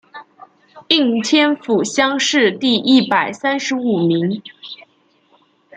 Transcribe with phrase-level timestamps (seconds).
[0.87, 4.41] 应天府乡试第一百三十五名。